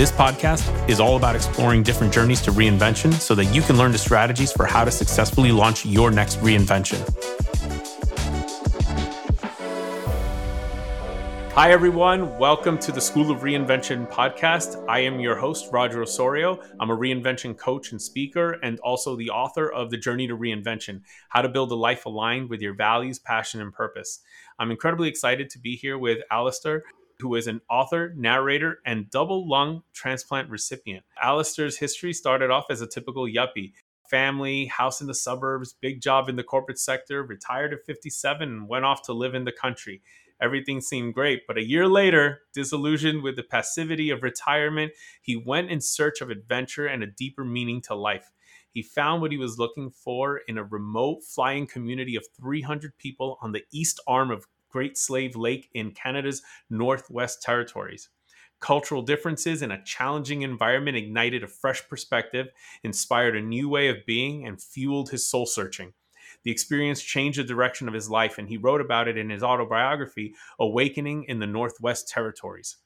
[0.00, 3.92] This podcast is all about exploring different journeys to reinvention so that you can learn
[3.92, 7.06] the strategies for how to successfully launch your next reinvention.
[11.52, 12.38] Hi, everyone.
[12.38, 14.82] Welcome to the School of Reinvention podcast.
[14.88, 16.62] I am your host, Roger Osorio.
[16.80, 21.02] I'm a reinvention coach and speaker, and also the author of The Journey to Reinvention
[21.28, 24.20] How to Build a Life Aligned with Your Values, Passion, and Purpose.
[24.58, 26.84] I'm incredibly excited to be here with Alastair
[27.20, 31.04] who is an author, narrator, and double lung transplant recipient.
[31.22, 33.72] Alastair's history started off as a typical yuppie.
[34.10, 38.68] Family, house in the suburbs, big job in the corporate sector, retired at 57, and
[38.68, 40.02] went off to live in the country.
[40.42, 45.70] Everything seemed great, but a year later, disillusioned with the passivity of retirement, he went
[45.70, 48.32] in search of adventure and a deeper meaning to life.
[48.72, 53.38] He found what he was looking for in a remote flying community of 300 people
[53.42, 58.08] on the east arm of Great Slave Lake in Canada's Northwest Territories.
[58.60, 62.48] Cultural differences in a challenging environment ignited a fresh perspective,
[62.84, 65.94] inspired a new way of being, and fueled his soul searching.
[66.44, 69.42] The experience changed the direction of his life, and he wrote about it in his
[69.42, 72.76] autobiography, Awakening in the Northwest Territories.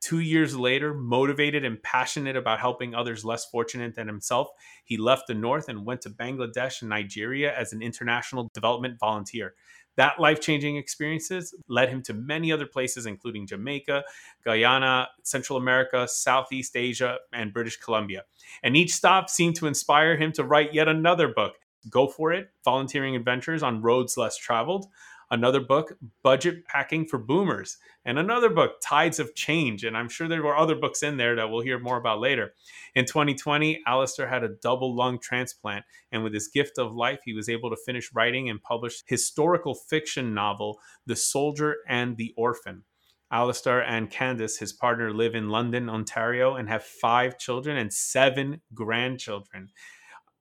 [0.00, 4.48] Two years later, motivated and passionate about helping others less fortunate than himself,
[4.84, 9.54] he left the North and went to Bangladesh and Nigeria as an international development volunteer.
[9.96, 14.04] That life changing experiences led him to many other places, including Jamaica,
[14.44, 18.24] Guyana, Central America, Southeast Asia, and British Columbia.
[18.62, 21.54] And each stop seemed to inspire him to write yet another book.
[21.90, 24.86] Go for it Volunteering Adventures on Roads Less Traveled,
[25.34, 29.84] another book, Budget Packing for Boomers, and another book, Tides of Change.
[29.84, 32.54] And I'm sure there were other books in there that we'll hear more about later.
[32.94, 37.34] In 2020, Alastair had a double lung transplant, and with his gift of life, he
[37.34, 42.84] was able to finish writing and publish historical fiction novel, The Soldier and the Orphan.
[43.32, 48.60] Alastair and Candice, his partner, live in London, Ontario, and have five children and seven
[48.72, 49.70] grandchildren.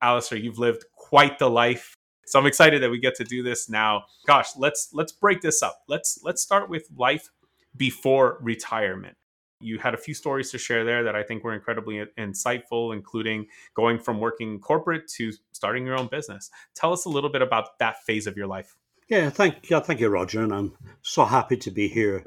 [0.04, 3.70] Alastair, you've lived quite the life so I'm excited that we get to do this
[3.70, 4.06] now.
[4.26, 5.84] Gosh, let's let's break this up.
[5.88, 7.30] Let's let's start with life
[7.76, 9.18] before retirement.
[9.60, 13.48] You had a few stories to share there that I think were incredibly insightful, including
[13.76, 16.50] going from working corporate to starting your own business.
[16.76, 18.76] Tell us a little bit about that phase of your life.
[19.10, 22.24] Yeah, thank yeah, thank you, Roger, and I'm so happy to be here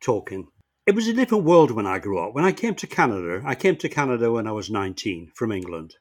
[0.00, 0.48] talking.
[0.86, 2.34] It was a different world when I grew up.
[2.34, 5.96] When I came to Canada, I came to Canada when I was 19 from England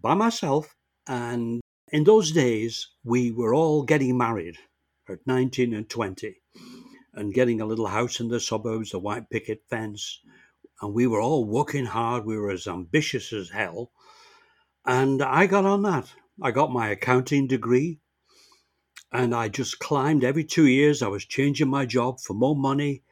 [0.00, 0.74] by myself,
[1.06, 1.60] and
[1.92, 4.56] in those days, we were all getting married
[5.08, 6.34] at 19 and 20
[7.14, 10.20] and getting a little house in the suburbs, a white picket fence.
[10.82, 12.26] And we were all working hard.
[12.26, 13.92] We were as ambitious as hell.
[14.84, 16.12] And I got on that.
[16.42, 18.00] I got my accounting degree
[19.12, 21.02] and I just climbed every two years.
[21.02, 23.02] I was changing my job for more money,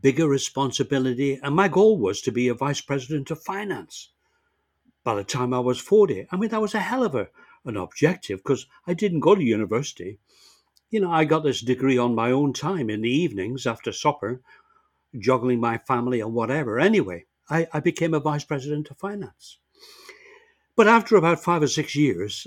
[0.00, 1.38] bigger responsibility.
[1.42, 4.10] And my goal was to be a vice president of finance
[5.04, 6.26] by the time I was 40.
[6.30, 7.28] I mean, that was a hell of a
[7.64, 10.18] an objective because I didn't go to university.
[10.90, 14.42] You know, I got this degree on my own time in the evenings after supper,
[15.18, 16.78] juggling my family and whatever.
[16.78, 19.58] Anyway, I, I became a vice president of finance.
[20.76, 22.46] But after about five or six years,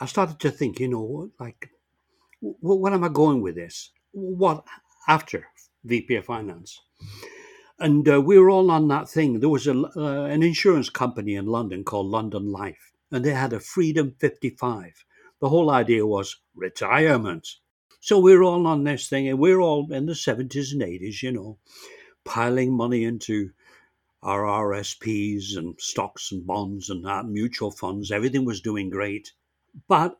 [0.00, 1.70] I started to think, you know, like,
[2.40, 3.90] what am I going with this?
[4.12, 4.64] What
[5.08, 5.48] after
[5.84, 6.80] VP of Finance?
[7.80, 9.40] And uh, we were all on that thing.
[9.40, 13.52] There was a, uh, an insurance company in London called London Life and they had
[13.52, 15.04] a Freedom 55.
[15.40, 17.48] The whole idea was retirement.
[18.00, 21.32] So we're all on this thing, and we're all in the 70s and 80s, you
[21.32, 21.58] know,
[22.24, 23.50] piling money into
[24.22, 28.10] our RSPs and stocks and bonds and that, mutual funds.
[28.10, 29.32] Everything was doing great.
[29.86, 30.18] But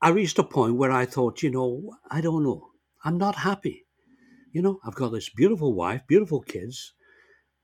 [0.00, 2.68] I reached a point where I thought, you know, I don't know.
[3.04, 3.86] I'm not happy.
[4.52, 6.92] You know, I've got this beautiful wife, beautiful kids,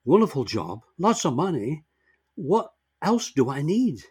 [0.04, 1.84] wonderful job, lots of money.
[2.34, 2.72] What
[3.02, 4.02] else do I need?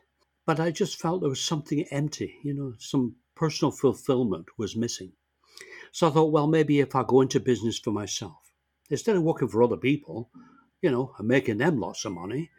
[0.45, 5.13] But I just felt there was something empty, you know, some personal fulfillment was missing.
[5.92, 8.36] So I thought, well, maybe if I go into business for myself,
[8.90, 10.30] instead of working for other people,
[10.81, 12.50] you know, and making them lots of money,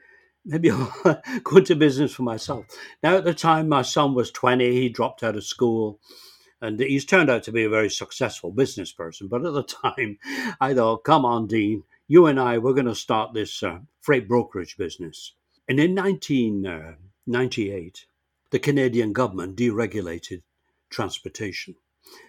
[0.44, 2.66] maybe I'll go into business for myself.
[3.02, 6.00] Now, at the time, my son was 20, he dropped out of school,
[6.60, 9.28] and he's turned out to be a very successful business person.
[9.28, 10.18] But at the time,
[10.60, 14.28] I thought, come on, Dean, you and I, we're going to start this uh, freight
[14.28, 15.34] brokerage business.
[15.68, 16.92] And in 19, uh,
[18.50, 20.42] the Canadian government deregulated
[20.90, 21.74] transportation,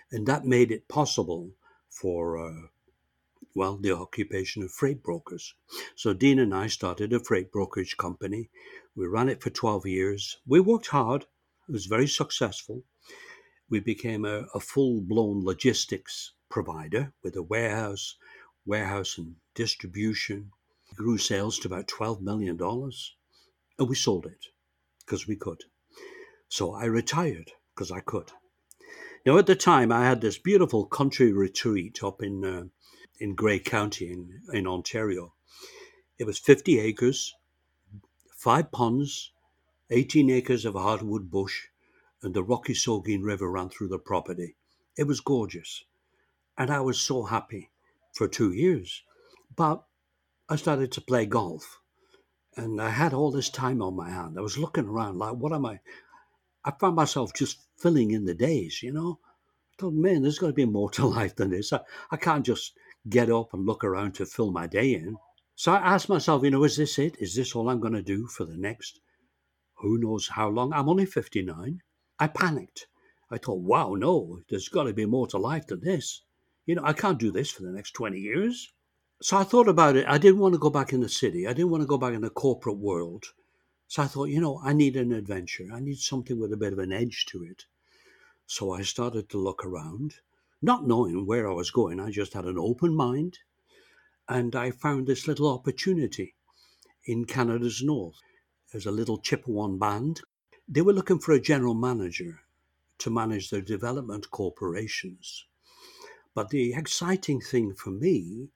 [0.09, 1.51] and that made it possible
[1.89, 2.67] for uh,
[3.53, 5.53] well, the occupation of freight brokers.
[5.95, 8.49] So Dean and I started a freight brokerage company.
[8.95, 10.37] We ran it for 12 years.
[10.47, 11.23] We worked hard.
[11.67, 12.83] It was very successful.
[13.69, 18.15] We became a, a full blown logistics provider with a warehouse,
[18.65, 20.51] warehouse and distribution.
[20.91, 24.47] We grew sales to about $12 million and we sold it
[25.05, 25.63] because we could.
[26.49, 28.31] So I retired because I could.
[29.25, 32.63] Now, at the time, I had this beautiful country retreat up in uh,
[33.19, 35.33] in Grey County in, in Ontario.
[36.17, 37.33] It was 50 acres,
[38.35, 39.31] five ponds,
[39.89, 41.67] 18 acres of hardwood bush,
[42.21, 44.55] and the Rocky Saugeen River ran through the property.
[44.97, 45.83] It was gorgeous.
[46.57, 47.69] And I was so happy
[48.13, 49.03] for two years.
[49.55, 49.83] But
[50.49, 51.79] I started to play golf.
[52.57, 54.37] And I had all this time on my hand.
[54.37, 55.79] I was looking around like, what am I?
[56.63, 59.19] I found myself just filling in the days, you know.
[59.73, 61.73] I thought, man, there's got to be more to life than this.
[61.73, 61.81] I,
[62.11, 62.73] I can't just
[63.09, 65.17] get up and look around to fill my day in.
[65.55, 67.17] So I asked myself, you know, is this it?
[67.19, 68.99] Is this all I'm going to do for the next
[69.79, 70.71] who knows how long?
[70.71, 71.81] I'm only 59.
[72.17, 72.87] I panicked.
[73.29, 76.23] I thought, wow, no, there's got to be more to life than this.
[76.65, 78.71] You know, I can't do this for the next 20 years.
[79.21, 80.05] So I thought about it.
[80.07, 81.47] I didn't want to go back in the city.
[81.47, 83.25] I didn't want to go back in the corporate world.
[83.87, 85.67] So I thought, you know, I need an adventure.
[85.73, 87.65] I need something with a bit of an edge to it.
[88.45, 90.15] So I started to look around
[90.61, 93.39] not knowing where I was going, I just had an open mind
[94.27, 96.33] and I found this little opportunity
[97.05, 98.15] in Canada's north.
[98.71, 100.21] There's a little Chipewyan band.
[100.67, 102.41] They were looking for a general manager
[102.97, 105.45] to manage their development corporations.
[106.33, 108.49] But the exciting thing for me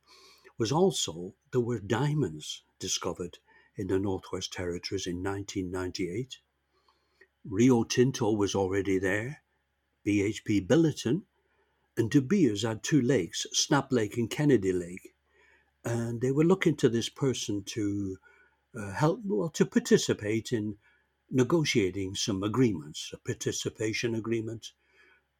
[0.59, 3.39] was also there were diamonds discovered
[3.77, 6.37] in the Northwest Territories in 1998.
[7.45, 9.41] Rio Tinto was already there,
[10.05, 11.23] BHP Billiton,
[11.95, 15.15] and De Beers had two lakes, Snap Lake and Kennady Lake.
[15.85, 18.17] And they were looking to this person to
[18.77, 20.75] uh, help, well, to participate in
[21.31, 24.73] negotiating some agreements, a participation agreement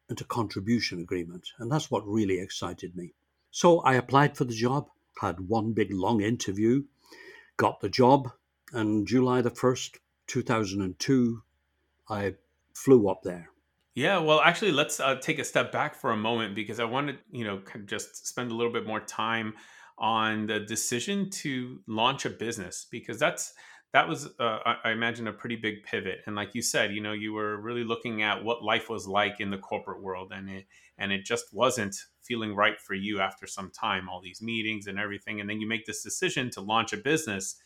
[0.08, 1.48] and a contribution agreement.
[1.58, 3.12] And that's what really excited me.
[3.50, 4.88] So I applied for the job,
[5.20, 6.84] had one big long interview,
[7.56, 8.30] got the job,
[8.72, 9.96] and July the 1st,
[10.26, 11.42] 2002,
[12.08, 12.34] I
[12.74, 13.50] flew up there.
[13.94, 17.08] Yeah, well, actually, let's uh, take a step back for a moment because I want
[17.08, 19.54] to, you know, just spend a little bit more time
[19.98, 23.52] on the decision to launch a business because that's
[23.92, 26.20] that was, uh, I imagine, a pretty big pivot.
[26.26, 29.40] And like you said, you know, you were really looking at what life was like
[29.40, 30.66] in the corporate world, and it
[30.96, 31.96] and it just wasn't
[32.30, 34.08] feeling right for you after some time.
[34.08, 37.56] All these meetings and everything, and then you make this decision to launch a business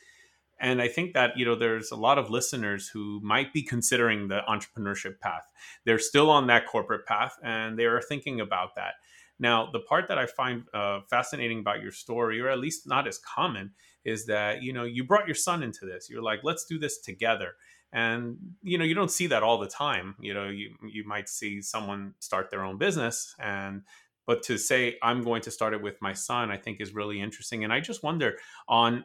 [0.61, 4.29] and I think that, you know, there's a lot of listeners who might be considering
[4.29, 5.51] the entrepreneurship path.
[5.85, 8.95] They're still on that corporate path and they are thinking about that.
[9.39, 13.09] Now, the part that I find uh, fascinating about your story, or at least not
[13.09, 13.73] as common,
[14.05, 16.09] is that, you know, you brought your son into this.
[16.09, 17.55] You're like, let's do this together.
[17.93, 20.15] And, you know, you don't see that all the time.
[20.21, 23.83] You know, you, you might see someone start their own business and
[24.27, 27.21] but to say i'm going to start it with my son i think is really
[27.21, 28.37] interesting and i just wonder
[28.69, 29.05] on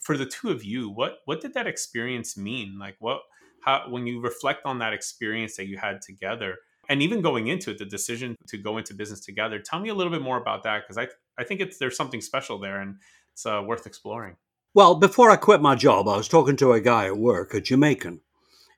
[0.00, 2.78] for the two of you, what what did that experience mean?
[2.78, 3.20] Like what
[3.60, 6.56] how when you reflect on that experience that you had together
[6.88, 9.94] and even going into it, the decision to go into business together, tell me a
[9.94, 11.08] little bit more about that because I
[11.40, 12.96] I think it's there's something special there and
[13.32, 14.36] it's uh, worth exploring.
[14.74, 17.60] Well, before I quit my job, I was talking to a guy at work, a
[17.60, 18.20] Jamaican,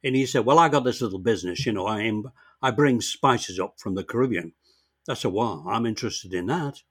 [0.05, 1.65] and he said, "Well, I got this little business.
[1.65, 2.31] You know, I am
[2.63, 4.53] I bring spices up from the Caribbean."
[5.09, 6.83] I said, "Wow, I'm interested in that."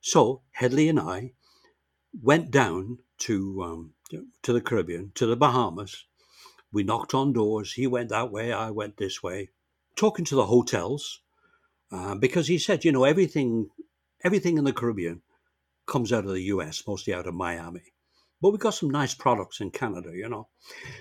[0.00, 1.32] So Headley and I
[2.22, 3.94] went down to um,
[4.42, 6.06] to the Caribbean, to the Bahamas.
[6.72, 7.72] We knocked on doors.
[7.72, 8.52] He went that way.
[8.52, 9.50] I went this way.
[9.96, 11.20] Talking to the hotels,
[11.90, 13.70] uh, because he said, you know, everything,
[14.22, 15.22] everything in the Caribbean
[15.86, 17.92] comes out of the U.S., mostly out of Miami.
[18.40, 20.48] But we got some nice products in Canada, you know.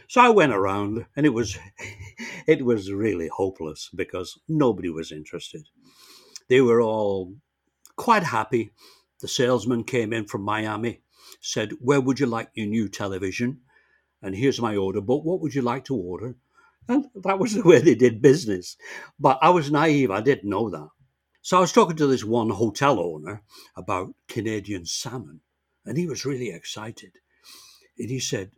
[0.07, 1.57] So I went around, and it was,
[2.47, 5.67] it was really hopeless because nobody was interested.
[6.49, 7.35] They were all
[7.95, 8.71] quite happy.
[9.21, 11.01] The salesman came in from Miami
[11.41, 13.61] said, Where would you like your new television?
[14.21, 15.23] And here's my order book.
[15.23, 16.35] What would you like to order?
[16.87, 18.77] And that was the way they did business.
[19.19, 20.09] But I was naive.
[20.09, 20.89] I didn't know that.
[21.41, 23.43] So I was talking to this one hotel owner
[23.75, 25.41] about Canadian salmon,
[25.85, 27.13] and he was really excited.
[27.97, 28.51] And he said,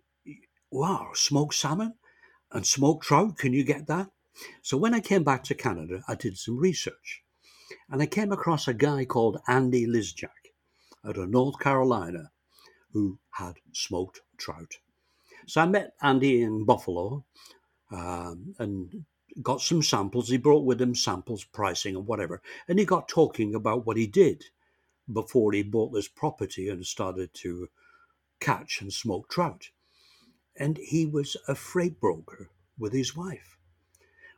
[0.72, 1.96] Wow, smoked salmon
[2.52, 4.10] and smoked trout, can you get that?
[4.62, 7.24] So when I came back to Canada, I did some research
[7.90, 10.54] and I came across a guy called Andy Lisjack
[11.06, 12.32] out of North Carolina
[12.94, 14.78] who had smoked trout.
[15.48, 17.26] So I met Andy in Buffalo
[17.92, 19.06] um, and
[19.42, 20.30] got some samples.
[20.30, 22.42] He brought with him samples, pricing, and whatever.
[22.68, 24.44] And he got talking about what he did
[25.12, 27.70] before he bought this property and started to
[28.40, 29.70] catch and smoke trout.
[30.56, 33.58] And he was a freight broker with his wife.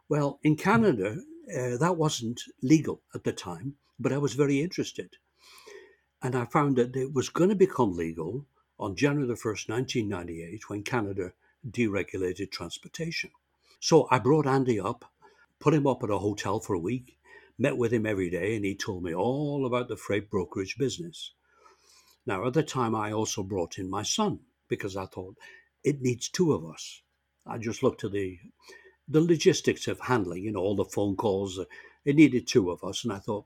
[0.08, 1.18] Well, in Canada,
[1.56, 5.18] uh, that wasn't legal at the time, but I was very interested.
[6.22, 8.46] And I found that it was going to become legal
[8.80, 11.34] on January the 1st, 1998, when Canada
[11.70, 13.32] deregulated transportation.
[13.80, 15.06] So I brought Andy up,
[15.60, 17.18] put him up at a hotel for a week,
[17.58, 21.34] met with him every day, and he told me all about the freight brokerage business.
[22.26, 25.38] Now, at the time, I also brought in my son because I thought
[25.84, 27.02] it needs two of us.
[27.46, 28.38] I just looked at the
[29.08, 31.60] the logistics of handling, you know, all the phone calls.
[31.60, 31.66] Uh,
[32.06, 33.46] it needed two of us, and I thought,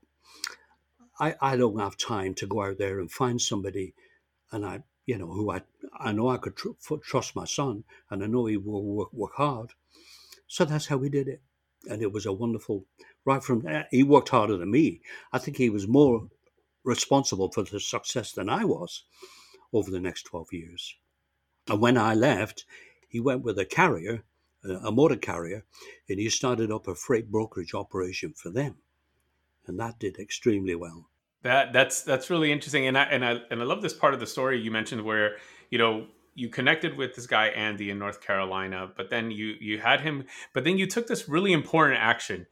[1.18, 3.94] I, I don't have time to go out there and find somebody,
[4.52, 5.62] and I, you know, who I
[5.98, 9.34] I know I could tr- trust my son, and I know he will work, work
[9.34, 9.72] hard.
[10.46, 11.42] So that's how we did it,
[11.90, 12.84] and it was a wonderful.
[13.24, 15.00] Right from there, he worked harder than me.
[15.32, 16.28] I think he was more
[16.84, 19.04] responsible for the success than I was
[19.72, 20.94] over the next twelve years.
[21.68, 22.64] And when I left,
[23.08, 24.22] he went with a carrier,
[24.70, 25.64] a motor carrier,
[26.08, 28.76] and he started up a freight brokerage operation for them,
[29.66, 31.08] and that did extremely well.
[31.42, 34.20] That that's that's really interesting, and I and I and I love this part of
[34.20, 35.36] the story you mentioned where
[35.70, 39.78] you know you connected with this guy Andy in North Carolina, but then you you
[39.78, 42.46] had him, but then you took this really important action.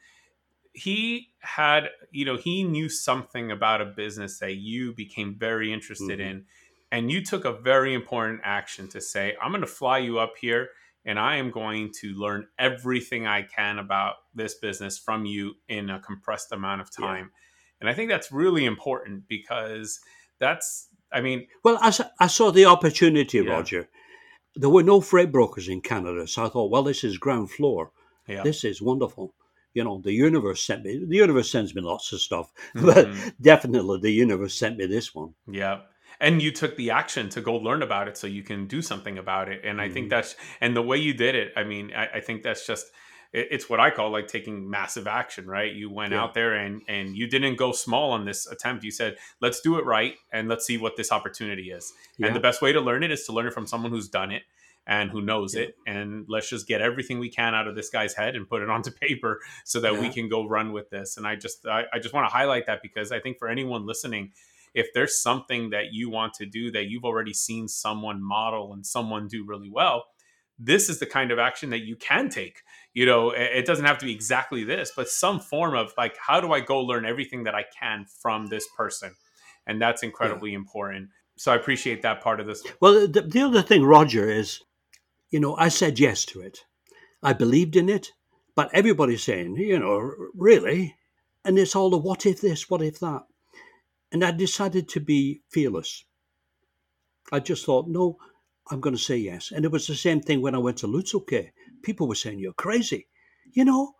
[0.72, 6.18] He had, you know, he knew something about a business that you became very interested
[6.18, 6.28] mm-hmm.
[6.28, 6.44] in,
[6.90, 10.34] and you took a very important action to say, "I'm going to fly you up
[10.40, 10.70] here."
[11.04, 15.90] And I am going to learn everything I can about this business from you in
[15.90, 17.30] a compressed amount of time.
[17.30, 17.80] Yeah.
[17.80, 20.00] And I think that's really important because
[20.38, 23.50] that's I mean, well, I, I saw the opportunity, yeah.
[23.50, 23.88] Roger.
[24.56, 27.90] There were no freight brokers in Canada, so I thought, well, this is ground floor.
[28.26, 28.42] Yeah.
[28.42, 29.34] This is wonderful.
[29.74, 31.04] You know, the universe sent me.
[31.06, 32.86] The universe sends me lots of stuff, mm-hmm.
[32.86, 35.34] but definitely the universe sent me this one.
[35.48, 35.80] Yeah,
[36.24, 39.18] and you took the action to go learn about it so you can do something
[39.18, 39.60] about it.
[39.62, 39.90] And mm-hmm.
[39.90, 40.10] I think mm-hmm.
[40.10, 41.52] that's and the way you did it.
[41.54, 42.86] I mean, I, I think that's just
[43.34, 45.70] it's what I call like taking massive action, right?
[45.70, 46.22] You went yeah.
[46.22, 48.84] out there and and you didn't go small on this attempt.
[48.84, 52.28] You said, "Let's do it right and let's see what this opportunity is." Yeah.
[52.28, 54.30] And the best way to learn it is to learn it from someone who's done
[54.30, 54.44] it
[54.86, 55.62] and who knows yeah.
[55.62, 55.76] it.
[55.86, 58.70] And let's just get everything we can out of this guy's head and put it
[58.74, 61.18] onto paper so that we can go run with this.
[61.18, 63.84] And I just I, I just want to highlight that because I think for anyone
[63.84, 64.32] listening,
[64.74, 68.84] if there's something that you want to do that you've already seen someone model and
[68.84, 70.04] someone do really well,
[70.58, 72.62] this is the kind of action that you can take.
[72.92, 76.40] You know it doesn't have to be exactly this but some form of like how
[76.40, 79.14] do i go learn everything that i can from this person?
[79.66, 80.58] And that's incredibly yeah.
[80.58, 81.08] important.
[81.36, 84.60] So i appreciate that part of this well the, the other thing roger is
[85.30, 86.64] you know i said yes to it.
[87.22, 88.12] I believed in it
[88.54, 90.96] but everybody's saying you know really?
[91.44, 93.24] And it's all the what if this what if that
[94.14, 96.04] and i decided to be fearless
[97.32, 98.16] i just thought no
[98.70, 100.86] i'm going to say yes and it was the same thing when i went to
[100.86, 101.50] Lutsel K'e
[101.84, 103.06] people were saying, You're crazy,
[103.52, 103.94] you know?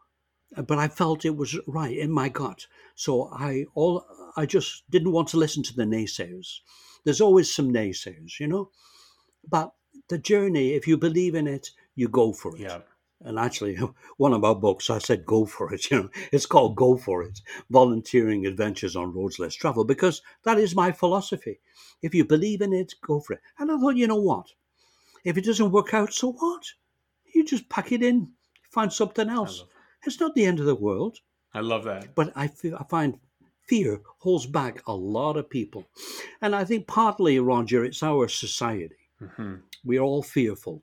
[0.57, 2.67] Uh, but I felt it was right in my gut.
[2.97, 4.05] So I all
[4.37, 6.61] I just didn't want to listen to the naysayers.
[7.05, 8.71] There's always some naysayers, you know?
[9.49, 9.73] But
[10.09, 12.63] the journey, if you believe in it, you go for it.
[12.63, 12.79] Yeah.
[13.25, 13.77] And actually,
[14.17, 15.87] one of my books, I said, go for it.
[15.91, 17.41] You know, it's called Go For It
[17.71, 21.61] Volunteering Adventures on Roads Less Traveled, because that is my philosophy.
[22.03, 23.41] If you believe in it, go for it.
[23.59, 24.53] And I thought, you know what?
[25.25, 26.65] If it doesn't work out, so what?
[27.35, 28.31] you just pack it in,
[28.71, 29.65] find something else.
[30.07, 31.19] It's not the end of the world.
[31.53, 32.15] I love that.
[32.15, 33.19] But I, feel, I find
[33.67, 35.87] fear holds back a lot of people.
[36.41, 38.97] And I think partly, Roger, it's our society.
[39.21, 39.55] Mm-hmm.
[39.85, 40.83] We're all fearful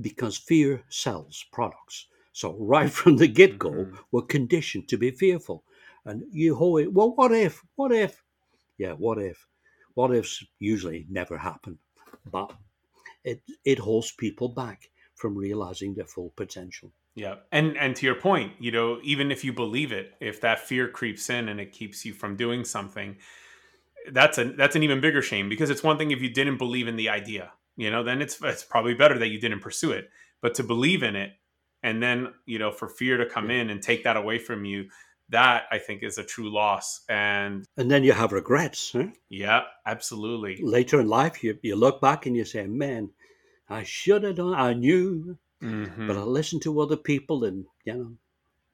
[0.00, 2.06] because fear sells products.
[2.32, 3.96] So right from the get go, mm-hmm.
[4.10, 5.64] we're conditioned to be fearful.
[6.04, 7.62] And you hold it, well, what if?
[7.76, 8.22] What if?
[8.78, 9.46] Yeah, what if?
[9.94, 11.78] What ifs usually never happen.
[12.30, 12.52] But
[13.24, 16.90] it, it holds people back from realizing their full potential.
[17.14, 17.36] Yeah.
[17.52, 20.88] And and to your point, you know, even if you believe it, if that fear
[20.88, 23.16] creeps in and it keeps you from doing something,
[24.10, 26.88] that's a that's an even bigger shame because it's one thing if you didn't believe
[26.88, 30.10] in the idea, you know, then it's it's probably better that you didn't pursue it.
[30.40, 31.32] But to believe in it
[31.82, 34.88] and then, you know, for fear to come in and take that away from you,
[35.30, 37.00] that I think is a true loss.
[37.08, 38.92] And and then you have regrets.
[38.92, 39.06] Huh?
[39.28, 40.60] Yeah, absolutely.
[40.62, 43.10] Later in life, you, you look back and you say, man,
[43.68, 44.54] I should have done.
[44.54, 46.06] I knew, mm-hmm.
[46.06, 48.12] but I listened to other people, and you know.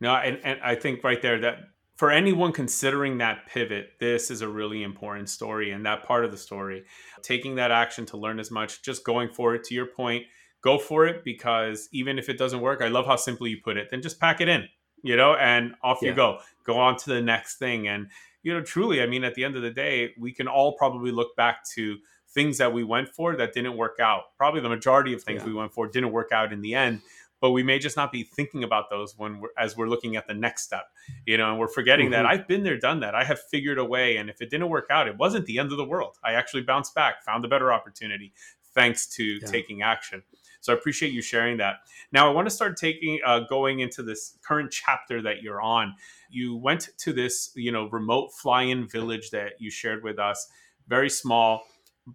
[0.00, 1.59] No, and and I think right there that
[1.99, 6.31] for anyone considering that pivot, this is a really important story, and that part of
[6.31, 6.85] the story,
[7.23, 9.64] taking that action to learn as much, just going for it.
[9.64, 10.25] To your point,
[10.62, 13.76] go for it because even if it doesn't work, I love how simply you put
[13.76, 13.88] it.
[13.90, 14.69] Then just pack it in,
[15.02, 16.11] you know, and off yeah.
[16.11, 16.38] you go.
[16.64, 17.88] Go on to the next thing.
[17.88, 18.07] And
[18.45, 21.11] you know, truly, I mean, at the end of the day, we can all probably
[21.11, 21.97] look back to
[22.33, 24.37] things that we went for that didn't work out.
[24.37, 25.49] Probably the majority of things yeah.
[25.49, 27.00] we went for didn't work out in the end
[27.40, 30.26] but we may just not be thinking about those when we're as we're looking at
[30.26, 30.87] the next step
[31.26, 32.12] you know and we're forgetting mm-hmm.
[32.12, 33.14] that i've been there done that.
[33.14, 35.73] I have figured a way and if it didn't work out it wasn't the end
[35.73, 36.16] of the world.
[36.25, 38.33] I actually bounced back found a better opportunity
[38.75, 39.47] thanks to yeah.
[39.47, 40.23] taking action.
[40.61, 41.76] So i appreciate you sharing that.
[42.12, 45.95] Now i want to start taking uh, going into this current chapter that you're on.
[46.30, 50.49] You went to this you know remote fly-in village that you shared with us
[50.88, 51.62] very small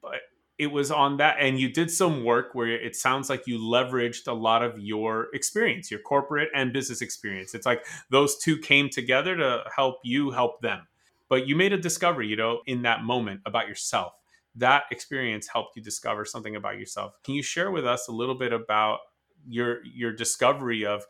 [0.01, 0.21] but
[0.59, 4.27] it was on that and you did some work where it sounds like you leveraged
[4.27, 7.55] a lot of your experience your corporate and business experience.
[7.55, 10.87] It's like those two came together to help you help them.
[11.29, 14.13] But you made a discovery you know in that moment about yourself.
[14.55, 17.17] That experience helped you discover something about yourself.
[17.23, 18.99] Can you share with us a little bit about
[19.47, 21.03] your your discovery of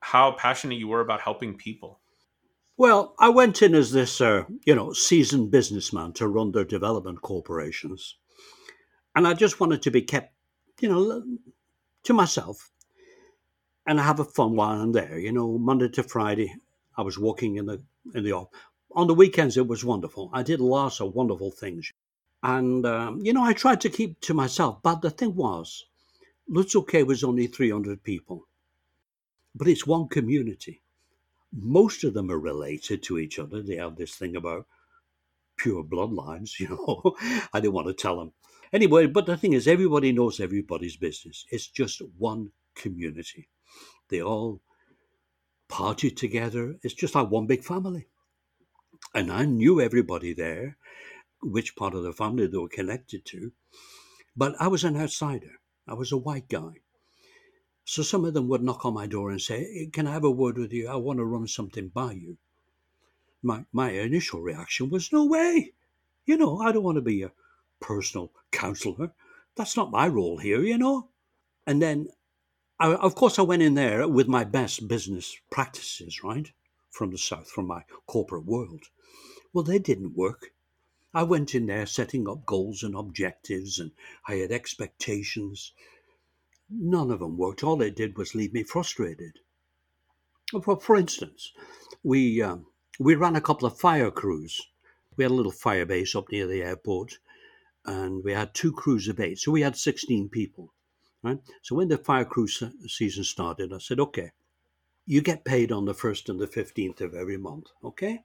[0.00, 2.00] how passionate you were about helping people?
[2.78, 7.20] Well, I went in as this, uh, you know, seasoned businessman to run their development
[7.20, 8.16] corporations
[9.14, 10.32] and I just wanted to be kept,
[10.80, 11.22] you know,
[12.04, 12.70] to myself
[13.86, 15.18] and have a fun while I'm there.
[15.18, 16.54] You know, Monday to Friday,
[16.96, 17.82] I was working in the
[18.14, 18.58] in the office.
[18.94, 20.30] On the weekends, it was wonderful.
[20.32, 21.90] I did lots of wonderful things,
[22.42, 24.82] and um, you know, I tried to keep to myself.
[24.82, 25.86] But the thing was,
[26.48, 28.46] Lutz was only three hundred people,
[29.54, 30.82] but it's one community.
[31.54, 33.62] Most of them are related to each other.
[33.62, 34.66] They have this thing about
[35.62, 36.50] pure bloodlines.
[36.60, 37.16] You know,
[37.52, 38.32] I didn't want to tell them
[38.72, 41.44] Anyway, but the thing is, everybody knows everybody's business.
[41.50, 43.48] It's just one community.
[44.08, 44.62] They all
[45.68, 46.76] party together.
[46.82, 48.08] It's just like one big family.
[49.14, 50.78] And I knew everybody there,
[51.42, 53.52] which part of the family they were connected to.
[54.34, 55.60] But I was an outsider.
[55.86, 56.80] I was a white guy.
[57.84, 60.30] So some of them would knock on my door and say, Can I have a
[60.30, 60.88] word with you?
[60.88, 62.38] I want to run something by you.
[63.42, 65.72] My, my initial reaction was, No way.
[66.24, 67.32] You know, I don't want to be a
[67.80, 69.12] personal counselor.
[69.56, 71.08] That's not my role here, you know.
[71.66, 72.08] And then,
[72.78, 76.50] I, of course, I went in there with my best business practices, right?
[76.90, 78.84] From the South, from my corporate world.
[79.52, 80.52] Well, they didn't work.
[81.14, 83.90] I went in there setting up goals and objectives, and
[84.26, 85.72] I had expectations.
[86.70, 87.62] None of them worked.
[87.62, 89.40] All they did was leave me frustrated.
[90.62, 91.52] For, for instance,
[92.02, 92.66] we um,
[92.98, 94.60] we ran a couple of fire crews.
[95.16, 97.18] We had a little fire base up near the airport,
[97.84, 99.38] and we had two crews of eight.
[99.38, 100.72] So we had 16 people.
[101.22, 101.38] Right?
[101.62, 104.32] So when the fire crew season started, I said, okay,
[105.06, 108.24] you get paid on the 1st and the 15th of every month, okay?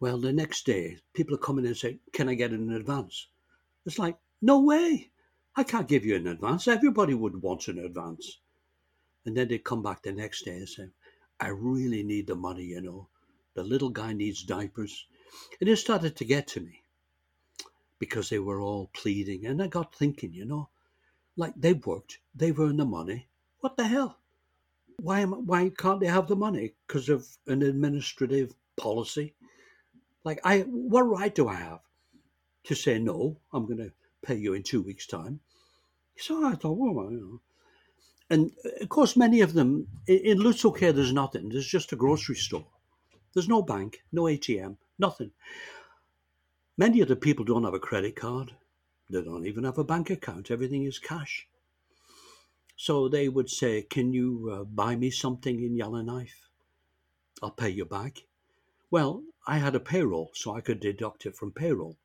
[0.00, 3.28] Well, the next day, people are coming in and say, can I get in advance?
[3.84, 5.10] It's like, no way.
[5.56, 6.68] I can't give you an advance.
[6.68, 8.38] Everybody would want an advance.
[9.26, 10.88] And then they come back the next day and say,
[11.40, 13.08] I really need the money, you know.
[13.58, 15.04] The little guy needs diapers.
[15.60, 16.84] And it started to get to me
[17.98, 19.46] because they were all pleading.
[19.46, 20.68] And I got thinking, you know,
[21.36, 23.26] like they've worked, they've earned the money.
[23.58, 24.20] What the hell?
[25.00, 26.74] Why am, why can't they have the money?
[26.86, 29.34] Because of an administrative policy?
[30.22, 31.80] Like I, what right do I have
[32.62, 33.38] to say no?
[33.52, 33.92] I'm going to
[34.22, 35.40] pay you in two weeks' time.
[36.16, 37.40] So I thought, well, you know.
[38.30, 41.48] And uh, of course, many of them in OK, there's nothing.
[41.48, 42.66] There's just a grocery store.
[43.34, 45.32] There's no bank, no ATM, nothing.
[46.76, 48.54] Many of the people don't have a credit card.
[49.10, 50.50] They don't even have a bank account.
[50.50, 51.48] Everything is cash.
[52.76, 56.48] So they would say, Can you uh, buy me something in Yellowknife?
[57.42, 58.22] I'll pay you back.
[58.90, 61.96] Well, I had a payroll, so I could deduct it from payroll.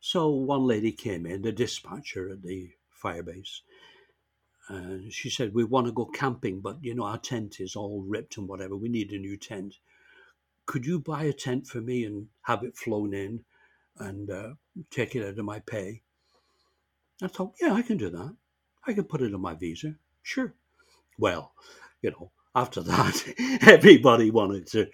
[0.00, 2.70] So one lady came in, the dispatcher at the
[3.02, 3.60] firebase,
[4.68, 8.02] and she said, We want to go camping, but you know, our tent is all
[8.02, 8.76] ripped and whatever.
[8.76, 9.76] We need a new tent.
[10.66, 13.44] Could you buy a tent for me and have it flown in?
[13.98, 14.50] and uh,
[14.90, 16.02] take it out of my pay.
[17.22, 18.36] I thought, yeah, I can do that.
[18.86, 19.94] I can put it on my visa.
[20.22, 20.54] Sure.
[21.18, 21.52] Well,
[22.02, 23.24] you know, after that,
[23.62, 24.88] everybody wanted to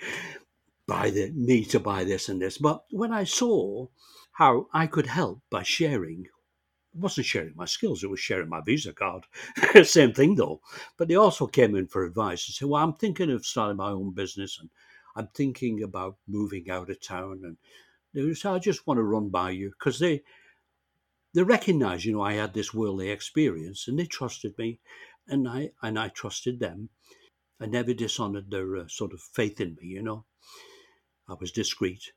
[0.87, 2.59] buy the me to buy this and this.
[2.59, 3.87] But when I saw
[4.33, 6.26] how I could help by sharing,
[6.94, 9.24] it wasn't sharing my skills, it was sharing my Visa card.
[9.85, 10.61] Same thing though.
[10.96, 13.90] But they also came in for advice and said, Well, I'm thinking of starting my
[13.90, 14.70] own business and
[15.20, 17.59] I'm thinking about moving out of town and
[18.14, 20.22] they say, I just want to run by you because they
[21.35, 24.80] they recognised, you know, I had this worldly experience and they trusted me
[25.28, 26.88] and I and I trusted them.
[27.61, 30.24] I never dishonored their uh, sort of faith in me, you know.
[31.28, 32.12] I was discreet.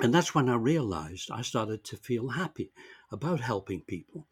[0.00, 2.72] And that's when I realized I started to feel happy
[3.12, 4.26] about helping people.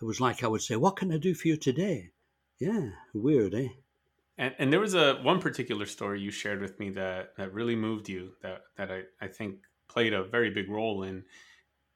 [0.00, 2.14] it was like I would say, "What can I do for you today?"
[2.58, 3.68] Yeah, weird, eh?
[4.38, 7.76] And, and there was a one particular story you shared with me that that really
[7.76, 9.56] moved you that that I, I think
[9.88, 11.24] played a very big role in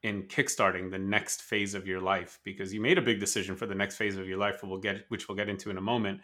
[0.03, 3.65] in kickstarting the next phase of your life because you made a big decision for
[3.65, 6.19] the next phase of your life we'll get which we'll get into in a moment.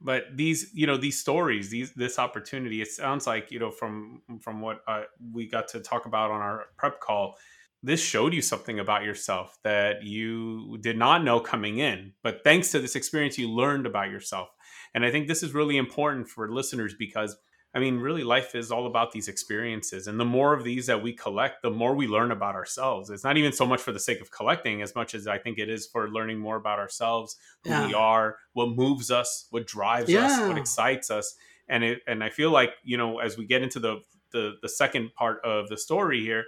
[0.00, 4.22] But these you know these stories these this opportunity it sounds like you know from
[4.40, 5.02] from what uh,
[5.32, 7.36] we got to talk about on our prep call
[7.82, 12.12] this showed you something about yourself that you did not know coming in.
[12.22, 14.50] But thanks to this experience you learned about yourself
[14.94, 17.36] and i think this is really important for listeners because
[17.72, 20.08] I mean, really, life is all about these experiences.
[20.08, 23.10] And the more of these that we collect, the more we learn about ourselves.
[23.10, 25.58] It's not even so much for the sake of collecting as much as I think
[25.58, 27.86] it is for learning more about ourselves, who yeah.
[27.86, 30.26] we are, what moves us, what drives yeah.
[30.26, 31.36] us, what excites us.
[31.68, 34.68] And it, and I feel like, you know, as we get into the, the, the
[34.68, 36.46] second part of the story here,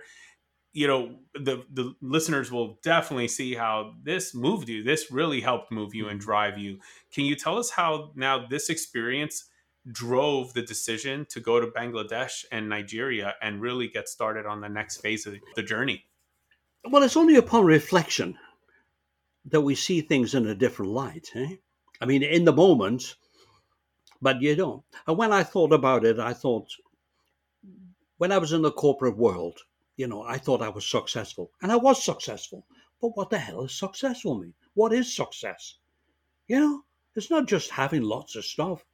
[0.72, 4.82] you know, the, the listeners will definitely see how this moved you.
[4.82, 6.26] This really helped move you and mm-hmm.
[6.26, 6.78] drive you.
[7.12, 9.44] Can you tell us how now this experience
[9.90, 14.68] drove the decision to go to Bangladesh and Nigeria and really get started on the
[14.68, 16.04] next phase of the journey?
[16.88, 18.38] Well, it's only upon reflection
[19.44, 21.30] that we see things in a different light.
[21.34, 21.56] Eh?
[22.00, 23.16] I mean, in the moment,
[24.20, 24.82] but you don't.
[25.06, 26.68] And when I thought about it, I thought,
[28.18, 29.58] when I was in the corporate world,
[29.96, 31.50] you know, I thought I was successful.
[31.62, 32.66] And I was successful.
[33.00, 34.54] But what the hell is successful mean?
[34.74, 35.78] What is success?
[36.46, 38.84] You know, it's not just having lots of stuff.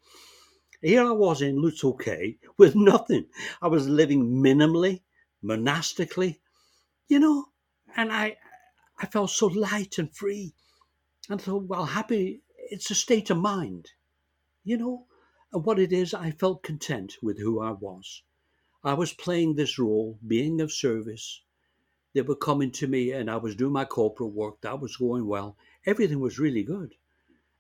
[0.80, 3.26] Here I was in Lutsel K'e with nothing.
[3.61, 5.02] I was living minimally,
[5.42, 6.40] monastically,
[7.08, 7.46] you know,
[7.96, 8.37] and I
[9.00, 10.54] I felt so light and free.
[11.28, 13.92] And so, well, happy, it's a state of mind,
[14.64, 15.06] you know.
[15.52, 18.22] And what it is, I felt content with who I was.
[18.84, 21.42] I was playing this role, being of service.
[22.14, 24.60] They were coming to me, and I was doing my corporate work.
[24.60, 25.56] That was going well.
[25.86, 26.94] Everything was really good.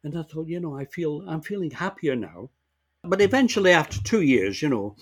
[0.02, 2.50] And I thought, you know, I feel I'm feeling happier now
[3.04, 4.96] but eventually, after two years, you know,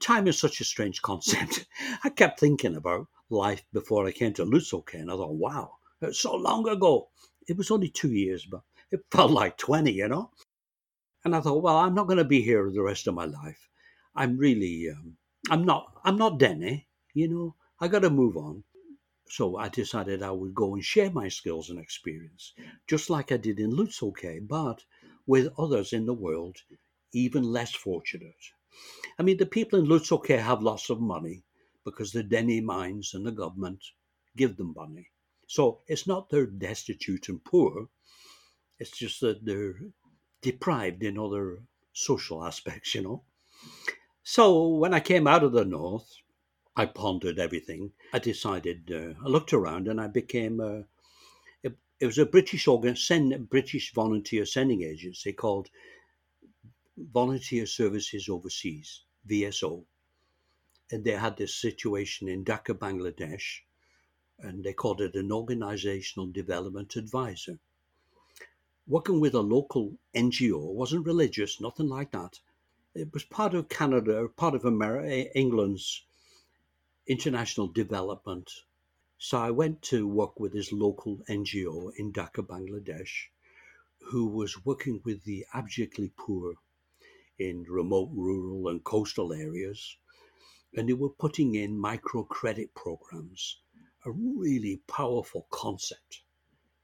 [0.00, 1.66] time is such a strange concept.
[2.04, 5.72] I kept thinking about life before I came to Lutsel K'e, and I thought, wow,
[6.00, 7.08] it's so long ago.
[7.48, 10.30] It was only two years, but it felt like 20, you know?
[11.24, 13.68] And I thought, well, I'm not going to be here the rest of my life.
[14.16, 15.16] I'm really, um,
[15.50, 17.56] I'm not, I'm not Dene, you know?
[17.80, 18.64] I got to move on.
[19.28, 22.52] So I decided I would go and share my skills and experience,
[22.86, 24.84] just like I did in Lutsel K'e, but
[25.26, 26.58] with others in the world
[27.12, 28.34] even less fortunate.
[29.18, 31.44] I mean, the people in Lutsel K'e have lots of money
[31.84, 33.82] because the Dene mines and the government
[34.36, 35.08] give them money.
[35.46, 37.88] So it's not they're destitute and poor,
[38.78, 39.76] it's just that they're
[40.42, 43.22] deprived in other social aspects, you know.
[44.26, 46.16] So when I came out of the north,
[46.74, 47.92] I pondered everything.
[48.10, 50.86] I decided, uh, I looked around and I became a,
[51.62, 55.68] it, it was a British organ, send, British volunteer sending agency called
[56.96, 59.84] Volunteer Services Overseas, VSO.
[60.90, 63.60] And they had this situation in Dhaka, Bangladesh,
[64.38, 67.58] and they called it an Organizational Development Advisor.
[68.86, 72.40] Working with a local NGO, wasn't religious, nothing like that.
[72.96, 76.06] It was part of Canada, part of America, England's
[77.08, 78.48] international development.
[79.18, 83.30] So I went to work with this local NGO in Dhaka, Bangladesh,
[83.98, 86.54] who was working with the abjectly poor
[87.36, 89.96] in remote rural and coastal areas.
[90.76, 93.58] And they were putting in microcredit programs,
[94.06, 96.22] a really powerful concept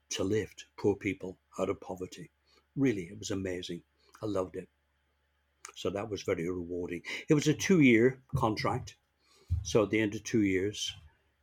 [0.09, 2.33] to lift poor people out of poverty.
[2.75, 3.85] Really, it was amazing.
[4.21, 4.69] I loved it.
[5.77, 7.03] So that was very rewarding.
[7.29, 8.97] It was a two year contract.
[9.63, 10.93] So at the end of two years,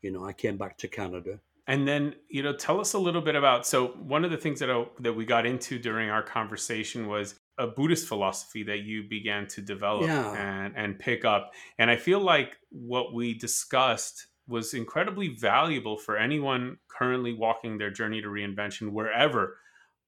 [0.01, 1.39] you know, I came back to Canada.
[1.69, 3.67] And then, you know, tell us a little bit about.
[3.67, 7.35] So one of the things that I, that we got into during our conversation was
[7.57, 10.31] a Buddhist philosophy that you began to develop yeah.
[10.33, 11.51] and, and pick up.
[11.77, 17.91] And I feel like what we discussed was incredibly valuable for anyone currently walking their
[17.91, 19.57] journey to reinvention, wherever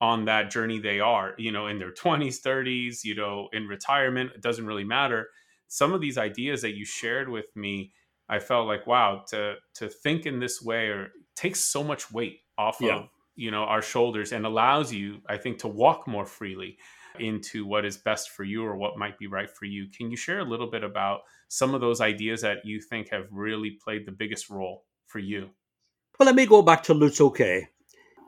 [0.01, 4.31] on that journey they are, you know, in their 20s, 30s, you know, in retirement,
[4.33, 5.27] it doesn't really matter.
[5.67, 7.91] Some of these ideas that you shared with me,
[8.29, 12.39] I felt like, wow, to to think in this way or takes so much weight
[12.57, 12.97] off yeah.
[12.97, 16.77] of, you know, our shoulders and allows you, I think, to walk more freely
[17.19, 19.87] into what is best for you or what might be right for you.
[19.89, 23.27] Can you share a little bit about some of those ideas that you think have
[23.31, 25.49] really played the biggest role for you?
[26.17, 27.67] Well, let me go back to Lutsel K'e.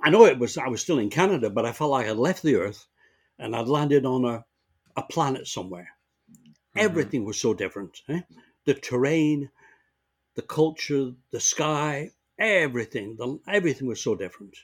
[0.03, 2.41] I know it was I was still in Canada, but I felt like I'd left
[2.41, 2.87] the Earth
[3.37, 4.45] and I'd landed on a,
[4.95, 5.89] a planet somewhere.
[6.31, 6.79] Mm-hmm.
[6.79, 8.01] Everything was so different.
[8.09, 8.21] Eh?
[8.65, 9.51] The terrain,
[10.35, 14.57] the culture, the sky, everything, the, everything was so different.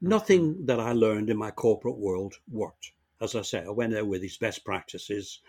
[0.00, 2.92] Nothing that I learned in my corporate world worked.
[3.20, 5.40] As I say, I went there with these best practices,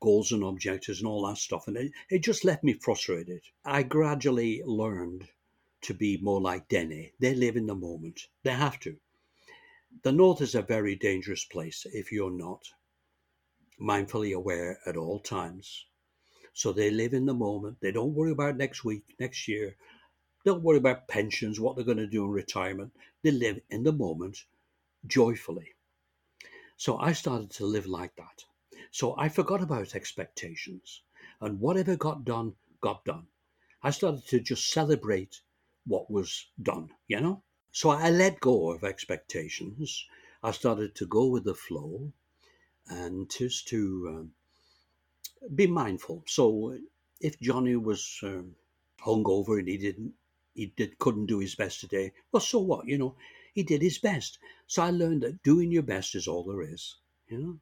[0.00, 3.42] goals and objectives, and all that stuff, and it, it just left me frustrated.
[3.64, 5.28] I gradually learned
[5.82, 7.10] to be more like Dene.
[7.20, 8.28] They live in the moment.
[8.42, 8.96] They have to.
[10.02, 12.66] The North is a very dangerous place if you're not
[13.80, 15.86] mindfully aware at all times.
[16.54, 17.78] So they live in the moment.
[17.80, 19.76] They don't worry about next week, next year.
[20.44, 22.92] They Don't worry about pensions, what they're going to do in retirement.
[23.22, 24.44] They live in the moment
[25.06, 25.74] joyfully.
[26.76, 28.44] So I started to live like that.
[28.90, 31.02] So I forgot about expectations.
[31.40, 33.26] And whatever got done, got done.
[33.82, 35.40] I started to just celebrate
[35.86, 37.42] what was done, you know?
[37.72, 40.06] So I let go of expectations.
[40.42, 42.12] I started to go with the flow
[42.88, 44.32] and just to um,
[45.54, 46.24] be mindful.
[46.26, 46.78] So
[47.20, 48.56] if Johnny was um,
[49.04, 50.12] hungover and he didn't,
[50.54, 52.86] he did couldn't do his best today, well, so what?
[52.86, 53.14] You know,
[53.54, 54.38] he did his best.
[54.66, 56.96] So I learned that doing your best is all there is.
[57.28, 57.58] You know,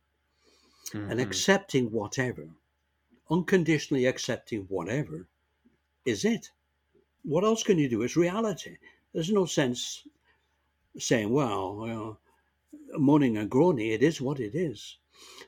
[0.93, 1.11] mm-hmm.
[1.11, 2.49] and accepting whatever,
[3.31, 5.29] unconditionally accepting whatever,
[6.05, 6.51] is it.
[7.23, 8.03] What else can you do?
[8.03, 8.77] It's reality.
[9.13, 10.07] There's no sense
[10.99, 12.19] saying, well, you know,
[12.99, 13.89] moaning and groaning.
[13.89, 14.99] It is what it is.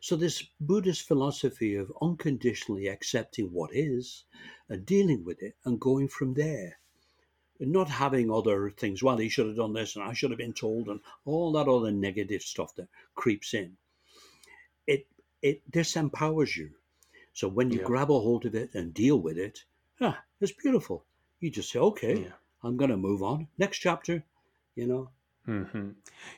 [0.00, 4.24] So, this Buddhist philosophy of unconditionally accepting what is
[4.68, 6.78] and dealing with it and going from there,
[7.58, 10.38] and not having other things, well, he should have done this and I should have
[10.38, 13.78] been told, and all that other negative stuff that creeps in,
[14.87, 15.06] it,
[15.40, 16.72] it disempowers you.
[17.32, 17.87] So, when you yeah.
[17.87, 19.64] grab a hold of it and deal with it,
[20.02, 21.06] ah, it's beautiful.
[21.42, 22.28] You just say, okay, yeah.
[22.62, 23.48] I'm going to move on.
[23.59, 24.22] Next chapter,
[24.76, 25.11] you know.
[25.48, 25.88] Mm-hmm.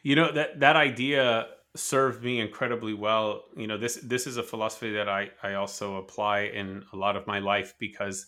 [0.02, 3.44] You know that that idea served me incredibly well.
[3.54, 7.16] You know, this this is a philosophy that I I also apply in a lot
[7.16, 8.26] of my life because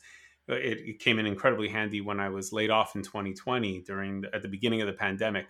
[0.49, 4.35] it, it came in incredibly handy when I was laid off in 2020 during the,
[4.35, 5.47] at the beginning of the pandemic,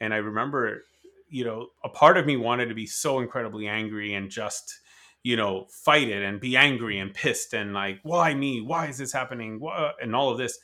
[0.00, 0.84] and I remember,
[1.28, 4.80] you know, a part of me wanted to be so incredibly angry and just
[5.22, 8.98] you know fight it and be angry and pissed and like why me why is
[8.98, 9.94] this happening what?
[10.02, 10.58] and all of this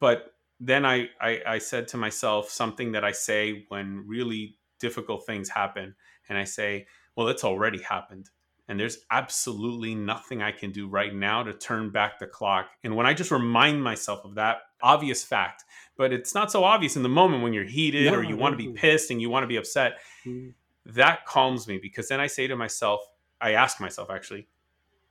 [0.00, 5.26] but then I, I i said to myself something that i say when really difficult
[5.26, 5.94] things happen
[6.28, 8.30] and I say, well, it's already happened.
[8.68, 12.68] And there's absolutely nothing I can do right now to turn back the clock.
[12.84, 15.64] And when I just remind myself of that obvious fact,
[15.96, 18.52] but it's not so obvious in the moment when you're heated no, or you want
[18.52, 19.94] to be pissed and you want to be upset,
[20.26, 20.50] mm-hmm.
[20.84, 23.00] that calms me because then I say to myself,
[23.40, 24.48] I ask myself actually,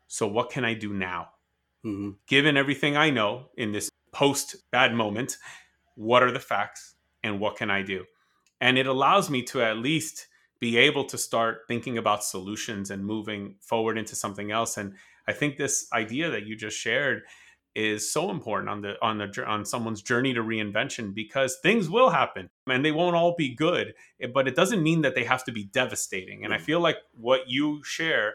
[0.08, 1.30] so what can I do now?
[1.86, 2.12] Mm-hmm.
[2.28, 5.38] Given everything I know in this post bad moment,
[5.96, 8.06] what are the facts and what can I do?
[8.62, 10.28] and it allows me to at least
[10.60, 14.94] be able to start thinking about solutions and moving forward into something else and
[15.28, 17.24] i think this idea that you just shared
[17.78, 22.10] is so important on the on the on someone's journey to reinvention because things will
[22.10, 25.44] happen and they won't all be good eh, but it doesn't mean that they have
[25.44, 26.44] to be devastating.
[26.44, 28.34] And i feel like what you share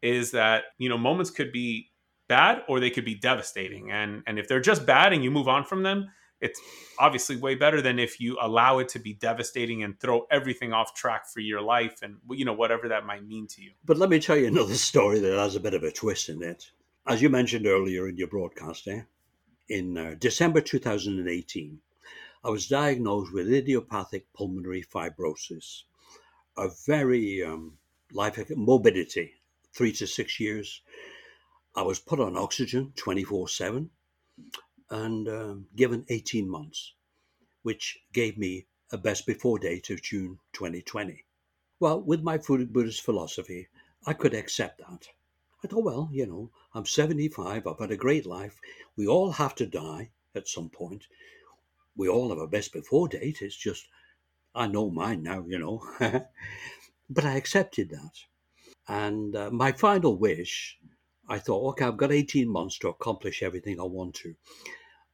[0.00, 1.90] is that you know moments could be
[2.26, 3.90] bad or they could be devastating.
[3.90, 6.08] And and if they're just bad and you move on from them
[6.40, 6.58] it's
[6.98, 10.94] obviously way better than if you allow it to be devastating and throw everything off
[10.94, 13.72] track for your life and you know whatever that might mean to you.
[13.84, 16.42] But let me tell you another story that has a bit of a twist in
[16.42, 16.70] it
[17.06, 19.02] as you mentioned earlier in your broadcast eh?
[19.68, 21.80] in uh, december 2018
[22.44, 25.82] i was diagnosed with idiopathic pulmonary fibrosis
[26.56, 27.78] a very um,
[28.12, 29.34] life morbidity
[29.72, 30.82] three to six years
[31.74, 33.90] i was put on oxygen 24 7
[34.90, 36.94] and um, given 18 months,
[37.62, 41.24] which gave me a best before date of June 2020.
[41.78, 43.68] Well, with my Buddhist philosophy,
[44.04, 45.08] I could accept that.
[45.62, 48.60] I thought, well, you know, I'm 75, I've had a great life.
[48.96, 51.06] We all have to die at some point.
[51.96, 53.42] We all have a best before date.
[53.42, 53.86] It's just,
[54.54, 55.82] I know mine now, you know.
[57.10, 58.12] but I accepted that.
[58.88, 60.78] And uh, my final wish,
[61.28, 64.34] I thought, okay, I've got 18 months to accomplish everything I want to.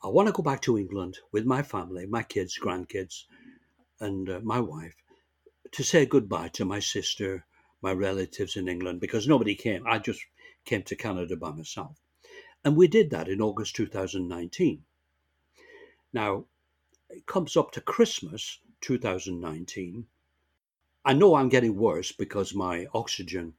[0.02, 3.24] I want to go back to England with my family, my kids, grandkids,
[4.00, 4.94] and uh, my wife
[5.72, 7.44] to say goodbye to my sister,
[7.82, 9.86] my relatives in England, because nobody came.
[9.86, 10.24] I just
[10.66, 11.98] came to Canada by myself.
[12.64, 14.84] And we did that in August 2019.
[16.12, 16.44] Now,
[17.08, 20.06] it comes up to Christmas 2019.
[21.04, 23.54] I know I'm getting worse because my oxygen,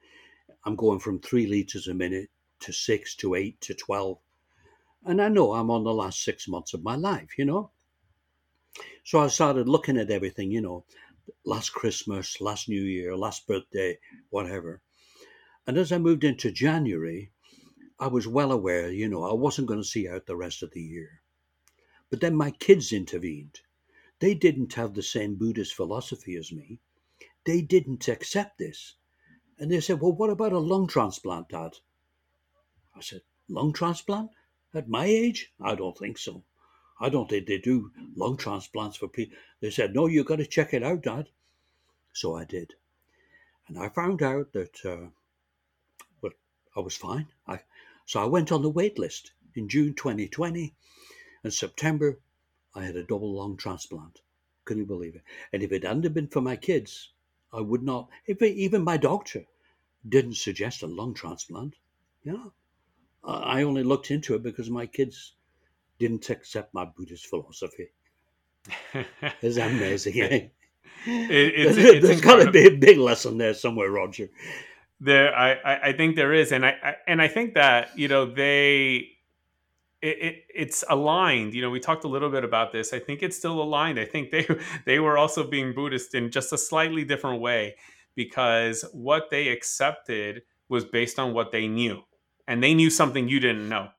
[0.66, 4.20] I'm going from three liters a minute to six to eight to 12
[5.08, 7.72] and I know I'm on the last six months of my life, you know.
[9.06, 10.84] So I started looking at everything, you know,
[11.46, 13.98] last Christmas, last New Year, last birthday,
[14.30, 14.82] whatever.
[15.68, 17.30] And as I moved into January,
[18.00, 20.72] I was well aware, you know, I wasn't going to see out the rest of
[20.72, 21.22] the year.
[22.10, 23.60] But then my kids intervened.
[24.20, 26.80] they didn't have the same Buddhist philosophy as me.
[27.46, 28.96] They didn't accept this.
[29.60, 31.78] And they said, Well, what about a lung transplant, Dad?
[32.96, 34.32] I said, Lung transplant?
[34.74, 35.52] At my age?
[35.60, 36.44] I don't think so.
[37.00, 39.38] I don't think they do lung transplants for people.
[39.60, 41.30] They said, No, you've got to check it out, Dad.
[42.14, 42.76] So I did.
[43.68, 45.10] And I found out that uh,
[46.78, 47.28] I was fine.
[47.48, 47.60] I,
[48.06, 50.76] so I went on the wait list in June 2020.
[51.44, 52.20] In September,
[52.76, 54.22] I had a double lung transplant.
[54.66, 55.24] Couldn't believe it.
[55.52, 57.14] And if it hadn't been for my kids,
[57.52, 59.44] I would not, if it, even my doctor
[60.08, 61.76] didn't suggest a lung transplant.
[62.24, 62.46] Yeah.
[63.24, 65.34] I only looked into it because my kids
[66.00, 67.90] didn't accept my Buddhist philosophy.
[69.42, 70.22] It's amazing.
[70.22, 70.48] Eh?
[71.06, 74.30] It, it's, there's, there's got to be a big lesson there somewhere, Roger.
[75.00, 78.26] There, I, I think there is, and I, I and I think that you know
[78.26, 79.10] they
[80.02, 81.54] it, it, it's aligned.
[81.54, 82.94] You know we talked a little bit about this.
[82.94, 84.00] I think it's still aligned.
[84.00, 84.48] I think they
[84.86, 87.76] they were also being buddhist in just a slightly different way
[88.16, 92.04] because what they accepted was based on what they knew
[92.48, 93.90] and they knew something you didn't know.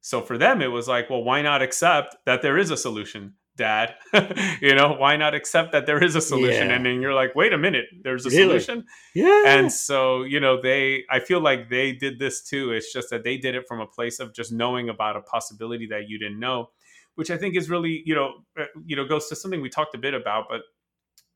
[0.00, 3.34] So for them it was like well why not accept that there is a solution
[3.58, 3.94] dad
[4.62, 6.76] you know why not accept that there is a solution yeah.
[6.76, 8.58] and then you're like wait a minute there's a really?
[8.58, 12.92] solution yeah and so you know they i feel like they did this too it's
[12.92, 16.08] just that they did it from a place of just knowing about a possibility that
[16.08, 16.70] you didn't know
[17.16, 19.94] which i think is really you know uh, you know goes to something we talked
[19.94, 20.62] a bit about but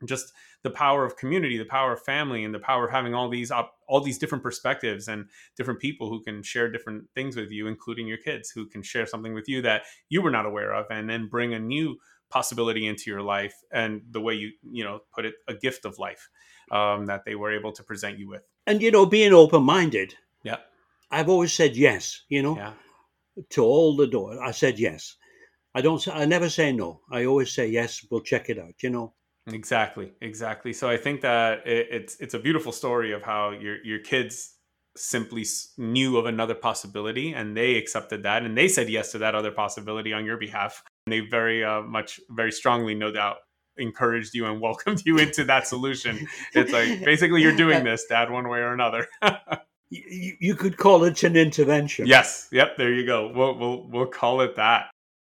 [0.05, 0.33] just
[0.63, 3.51] the power of community the power of family and the power of having all these
[3.51, 5.25] op- all these different perspectives and
[5.57, 9.05] different people who can share different things with you including your kids who can share
[9.05, 11.97] something with you that you were not aware of and then bring a new
[12.33, 15.99] possibility into your life and the way you you know put it a gift of
[15.99, 16.29] life
[16.71, 18.41] um, that they were able to present you with.
[18.65, 20.15] And you know being open-minded.
[20.43, 20.57] Yeah.
[21.11, 22.73] I've always said yes you know yeah.
[23.51, 24.39] to all the doors.
[24.41, 25.15] I said yes.
[25.75, 27.01] I don't i never say no.
[27.11, 29.13] I always say yes we'll check it out you know?
[29.47, 30.73] Exactly exactly.
[30.73, 34.35] So i think that it, it's it's a beautiful story of how your your kids
[34.95, 35.45] simply
[35.77, 39.51] knew of another possibility and they accepted that and they said yes to that other
[39.51, 43.37] possibility on your behalf they very uh, much, very strongly, no doubt,
[43.77, 46.27] encouraged you and welcomed you into that solution.
[46.53, 49.07] It's like basically you're doing this, Dad, one way or another.
[49.89, 52.07] you, you could call it an intervention.
[52.07, 52.47] Yes.
[52.51, 52.77] Yep.
[52.77, 53.31] There you go.
[53.33, 54.89] We'll we'll we'll call it that.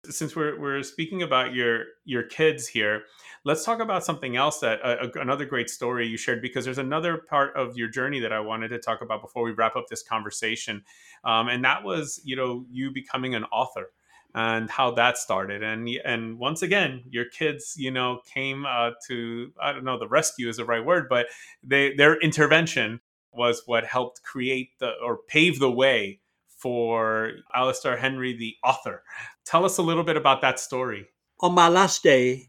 [0.09, 3.03] Since we're we're speaking about your your kids here,
[3.45, 7.17] let's talk about something else that uh, another great story you shared because there's another
[7.17, 10.05] part of your journey that I wanted to talk about before we wrap up this
[10.05, 10.85] conversation,
[11.25, 13.91] um, and that was you know you becoming an author
[14.37, 19.51] and how that started and and once again your kids you know came uh, to
[19.61, 21.27] i don't know the rescue is the right word but
[21.65, 23.01] they their intervention
[23.33, 29.03] was what helped create the or pave the way for Alastair Henry the author.
[29.45, 31.07] Tell us a little bit about that story.
[31.41, 32.49] On my last day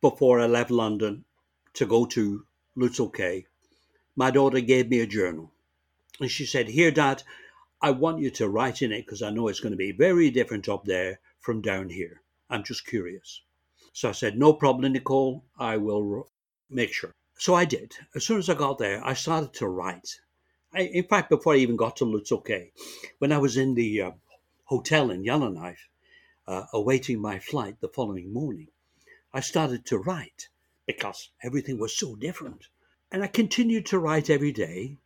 [0.00, 1.24] before i left london
[1.74, 2.44] to go to
[2.76, 3.44] Lutsel K'e
[4.16, 5.52] my daughter gave me a journal
[6.20, 7.22] and she said here dad
[7.82, 10.30] I want you to write in it because I know it's going to be very
[10.30, 12.20] different up there from down here.
[12.50, 13.42] I'm just curious.
[13.92, 15.44] So I said, No problem, Nicole.
[15.58, 16.30] I will
[16.68, 17.14] make sure.
[17.38, 17.96] So I did.
[18.14, 20.20] As soon as I got there, I started to write.
[20.74, 22.70] I, in fact, before I even got to K'e,
[23.18, 24.10] when I was in the uh,
[24.64, 25.88] hotel in Yellowknife,
[26.46, 28.68] uh, awaiting my flight the following morning,
[29.32, 30.48] I started to write
[30.86, 32.68] because everything was so different.
[33.10, 34.98] And I continued to write every day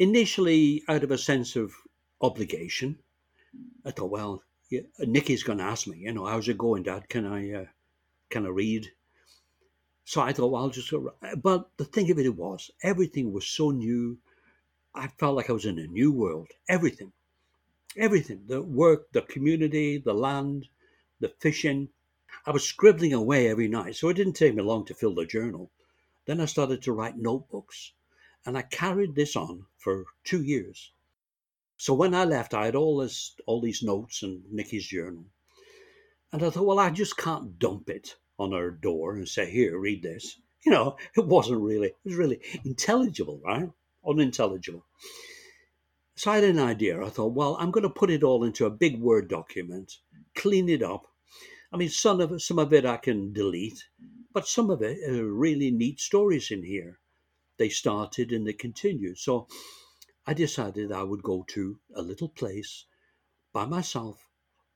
[0.00, 1.72] initially out of a sense of
[2.22, 2.98] obligation.
[3.84, 7.08] I thought, well, yeah, Nikki's going to ask me, you know, how's it going, Dad?
[7.08, 7.64] Can I, uh,
[8.30, 8.88] can I read?
[10.04, 11.12] So I thought, well, I'll just go.
[11.42, 14.18] But the thing of it was, everything was so new.
[14.94, 16.48] I felt like I was in a new world.
[16.68, 17.12] Everything,
[17.96, 20.66] everything, the work, the community, the land,
[21.20, 21.90] the fishing.
[22.46, 25.26] I was scribbling away every night, so it didn't take me long to fill the
[25.26, 25.70] journal.
[26.24, 27.92] Then I started to write notebooks.
[28.46, 30.92] And I carried this on for two years.
[31.76, 35.26] So when I left, I had all this, all these notes and Nikki's journal.
[36.32, 39.78] And I thought, well, I just can't dump it on her door and say, here,
[39.78, 40.40] read this.
[40.64, 43.70] You know, it wasn't really, it was really intelligible, right?
[44.06, 44.86] Unintelligible.
[46.14, 47.02] So I had an idea.
[47.04, 49.98] I thought, well, I'm going to put it all into a big Word document,
[50.34, 51.06] clean it up.
[51.72, 53.84] I mean, some of some of it I can delete,
[54.32, 56.99] but some of it are really neat stories in here
[57.60, 59.18] they started and they continued.
[59.18, 59.46] So
[60.26, 62.86] I decided I would go to a little place
[63.52, 64.26] by myself,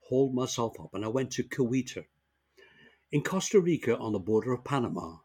[0.01, 2.05] hold myself up, and I went to Cahuita
[3.11, 5.17] in Costa Rica on the border of Panama.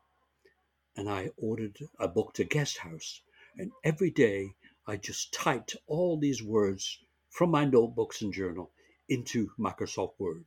[0.97, 3.21] And I ordered, I booked a guest house,
[3.59, 4.55] and every day
[4.87, 6.99] I just typed all these words
[7.29, 8.73] from my notebooks and journal
[9.07, 10.47] into Microsoft Word.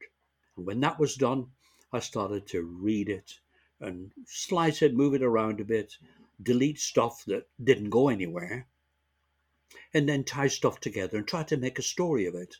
[0.58, 1.52] And when that was done,
[1.92, 3.34] I started to read it
[3.80, 5.94] and slice it, move it around a bit,
[6.42, 8.68] delete stuff that didn't go anywhere,
[9.94, 12.56] and then tie stuff together and try to make a story of it.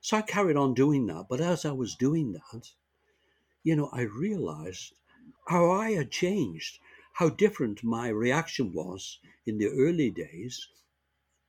[0.00, 1.26] So I carried on doing that.
[1.28, 2.70] But as I was doing that,
[3.62, 4.94] you know, I realized
[5.46, 6.78] how I had changed,
[7.12, 10.68] how different my reaction was in the early days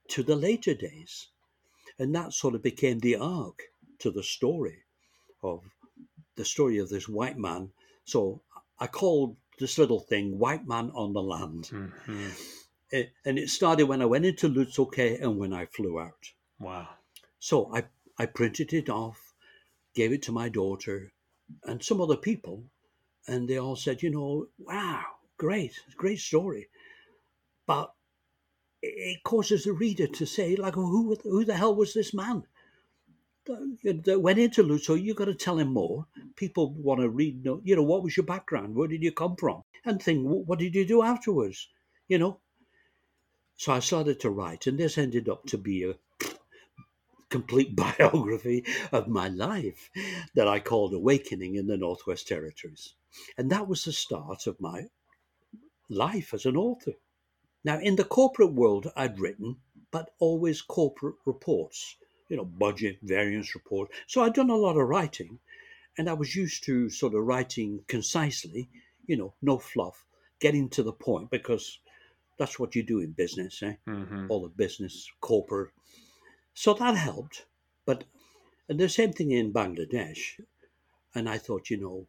[0.09, 1.27] to the later days.
[1.97, 3.63] And that sort of became the arc
[3.99, 4.83] to the story
[5.41, 5.61] of
[6.35, 7.71] the story of this white man.
[8.05, 8.41] So
[8.79, 11.69] I called this little thing White Man on the Land.
[11.71, 12.29] Mm-hmm.
[12.91, 16.31] It, and it started when I went into Lutsel K'e and when I flew out.
[16.59, 16.89] Wow.
[17.39, 17.85] So I,
[18.17, 19.33] I printed it off,
[19.95, 21.11] gave it to my daughter
[21.63, 22.63] and some other people,
[23.27, 25.03] and they all said, you know, wow,
[25.37, 26.69] great, great story.
[27.65, 27.93] But
[28.81, 32.43] it causes the reader to say, like, who, who the hell was this man?
[33.45, 36.07] that went into Lutsel, you've got to tell him more.
[36.35, 38.75] People want to read, you know, what was your background?
[38.75, 39.63] Where did you come from?
[39.85, 41.67] And think, what did you do afterwards?
[42.07, 42.39] You know?
[43.57, 45.95] So I started to write, and this ended up to be a
[47.29, 49.89] complete biography of my life
[50.35, 52.93] that I called Awakening in the Northwest Territories.
[53.37, 54.87] And that was the start of my
[55.89, 56.93] life as an author.
[57.63, 59.57] Now, in the corporate world, I'd written,
[59.91, 61.95] but always corporate reports
[62.33, 63.91] you know, budget variance report.
[64.07, 65.37] So I'd done a lot of writing,
[65.97, 68.69] and I was used to sort of writing concisely,
[69.05, 70.05] you know, no fluff,
[70.39, 71.79] getting to the point because
[72.37, 73.75] that's what you do in business, eh?
[73.87, 74.25] Mm-hmm.
[74.29, 75.71] All the business, corporate.
[76.53, 77.45] So that helped.
[77.85, 78.05] But
[78.69, 80.39] and the same thing in Bangladesh.
[81.15, 82.07] And I thought, you know,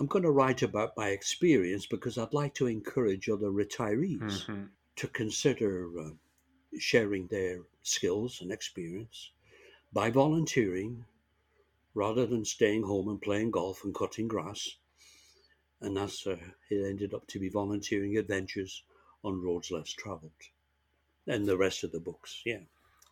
[0.00, 4.64] I'm going to write about my experience because I'd like to encourage other retirees mm-hmm.
[4.96, 6.10] to consider uh,
[6.78, 9.30] sharing their skills and experience
[9.92, 11.04] by volunteering
[11.94, 14.76] rather than staying home and playing golf and cutting grass.
[15.80, 16.36] And that's uh,
[16.70, 18.84] it ended up to be volunteering adventures
[19.24, 20.32] on roads less traveled.
[21.26, 22.60] And the rest of the books, yeah.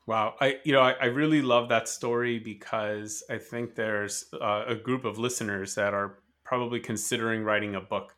[0.07, 4.64] Wow, I you know I, I really love that story because I think there's uh,
[4.66, 8.16] a group of listeners that are probably considering writing a book,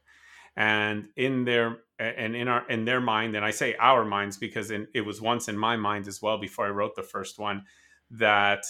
[0.57, 4.71] and in their and in our in their mind, and I say our minds because
[4.71, 7.65] in, it was once in my mind as well before I wrote the first one
[8.11, 8.65] that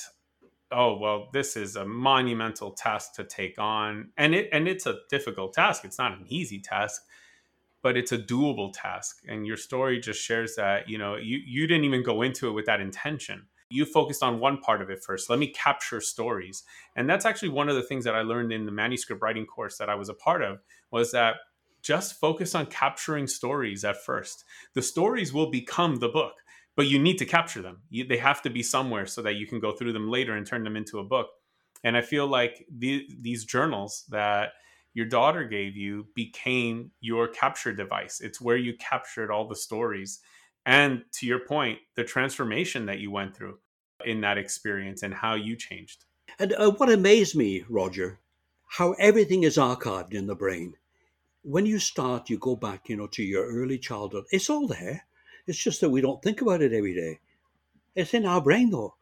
[0.72, 4.10] oh well this is a monumental task to take on.
[4.16, 5.84] And it and it's a difficult task.
[5.84, 7.02] It's not an easy task
[7.82, 9.22] but it's a doable task.
[9.28, 12.52] And your story just shares that you know you you didn't even go into it
[12.52, 13.46] with that intention.
[13.68, 15.30] You focused on one part of it first.
[15.30, 16.62] Let me capture stories.
[16.94, 19.78] And that's actually one of the things that i learned in the manuscript writing course
[19.78, 20.60] that i was a part of
[20.90, 21.36] was that
[21.82, 24.44] just focus on capturing stories at first.
[24.74, 26.34] The stories will become the book
[26.76, 27.82] but you need to capture them.
[27.90, 30.46] You, they have to be somewhere so that you can go through them later and
[30.46, 31.28] turn them into a book.
[31.84, 34.52] And I feel like the, these journals that
[34.94, 38.20] your daughter gave you became your capture device.
[38.20, 40.20] It's where you captured all the stories.
[40.64, 43.58] And to your point, the transformation that you went through
[44.04, 46.04] in that experience and how you changed.
[46.38, 48.20] And uh, what amazed me, Roger,
[48.68, 50.74] how everything is archived in the brain.
[51.42, 54.24] When you start, you go back, you know, to your early childhood.
[54.30, 55.04] It's all there.
[55.46, 57.20] It's just that we don't think about it every day.
[57.94, 58.94] It's in our brain though.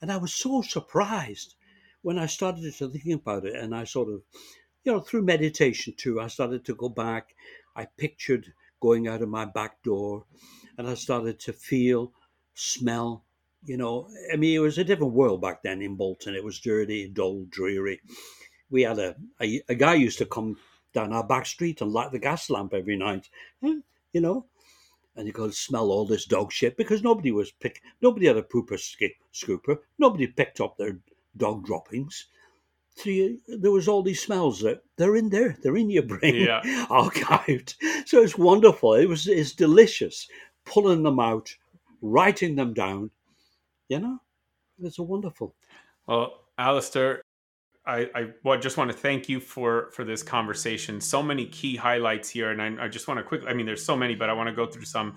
[0.00, 1.54] And I was so surprised
[2.02, 4.22] when I started to think about it and I sort of,
[4.84, 7.34] you know, through meditation too, I started to go back.
[7.74, 10.24] I pictured going out of my back door
[10.78, 12.12] and I started to feel,
[12.54, 13.24] smell,
[13.64, 16.34] you know, I mean, it was a different world back then in Bolton.
[16.34, 18.00] It was dirty, dull, dreary.
[18.70, 20.58] We had a, a, a guy used to come
[20.92, 23.28] down our back street and light the gas lamp every night,
[23.60, 24.46] you know,
[25.16, 28.42] and you could smell all this dog shit because nobody was pick nobody had a
[28.42, 28.78] pooper
[29.34, 29.78] scooper.
[29.98, 30.98] Nobody picked up their
[31.36, 32.26] dog droppings.
[32.96, 36.36] So you, there was all these smells that they're in there they're in your brain
[36.36, 36.60] yeah.
[36.90, 37.74] archived.
[38.06, 38.94] So it's wonderful.
[38.94, 40.28] It was it's delicious.
[40.64, 41.54] Pulling them out
[42.02, 43.10] writing them down
[43.88, 44.18] you know?
[44.82, 45.54] It's a wonderful
[46.06, 47.22] well Alastair,
[47.86, 51.00] I, I well, just want to thank you for for this conversation.
[51.00, 53.48] So many key highlights here, and I, I just want to quickly.
[53.48, 55.14] I mean, there's so many, but I want to go through some.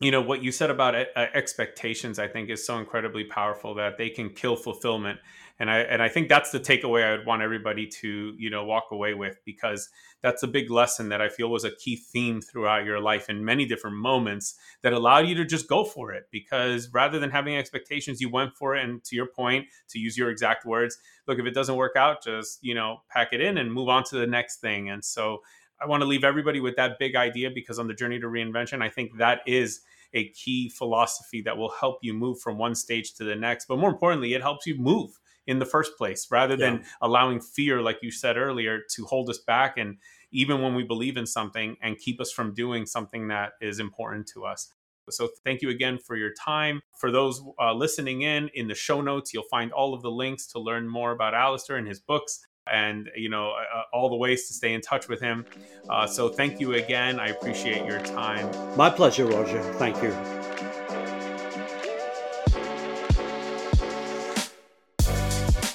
[0.00, 2.18] You know what you said about uh, expectations.
[2.18, 5.20] I think is so incredibly powerful that they can kill fulfillment.
[5.58, 8.64] And I and I think that's the takeaway I would want everybody to you know
[8.64, 9.90] walk away with because
[10.22, 13.44] that's a big lesson that I feel was a key theme throughout your life in
[13.44, 16.28] many different moments that allowed you to just go for it.
[16.32, 18.82] Because rather than having expectations you went for it.
[18.82, 20.96] And to your point to use your exact words
[21.28, 24.04] look if it doesn't work out just you know pack it in and move on
[24.04, 24.88] to the next thing.
[24.88, 25.42] And so
[25.80, 28.82] I want to leave everybody with that big idea because on the journey to reinvention
[28.82, 29.80] I think that is
[30.12, 33.78] a key philosophy that will help you move from one stage to the next but
[33.78, 36.82] more importantly it helps you move in the first place rather than yeah.
[37.00, 39.96] allowing fear like you said earlier to hold us back and
[40.32, 44.26] even when we believe in something and keep us from doing something that is important
[44.26, 44.72] to us
[45.08, 46.80] so thank you again for your time.
[46.96, 50.46] For those uh, listening in, in the show notes, you'll find all of the links
[50.48, 54.16] to learn more about Alastair and his books and you know uh, uh, all the
[54.16, 55.44] ways to stay in touch with him.
[55.88, 57.18] Uh, so thank you again.
[57.18, 58.50] I appreciate your time.
[58.76, 59.62] My pleasure roger.
[59.74, 60.14] Thank you.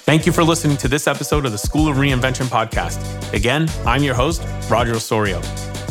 [0.06, 3.32] Thank you for listening to this episode of the School of Reinvention podcast.
[3.32, 4.40] Again, I'm your host,
[4.70, 5.42] Roger Osorio.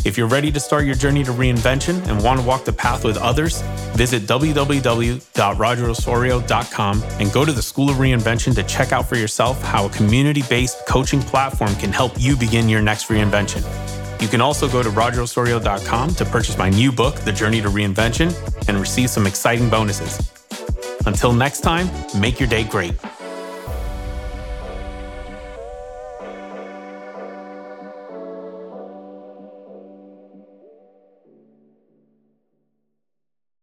[0.06, 3.04] If you're ready to start your journey to reinvention and want to walk the path
[3.04, 3.60] with others,
[3.96, 9.86] visit www.rogerosorio.com and go to the School of Reinvention to check out for yourself how
[9.86, 13.64] a community based coaching platform can help you begin your next reinvention.
[14.22, 18.32] You can also go to rogerosorio.com to purchase my new book, The Journey to Reinvention,
[18.68, 20.32] and receive some exciting bonuses.
[21.04, 21.90] Until next time,
[22.20, 22.94] make your day great.